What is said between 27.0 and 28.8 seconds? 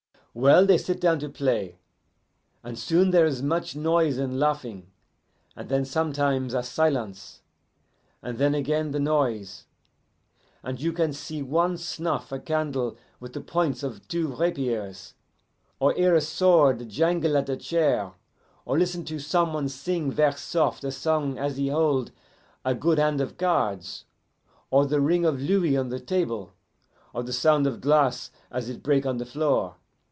or the sound of glass as